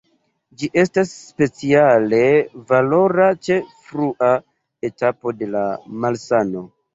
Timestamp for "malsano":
6.07-6.67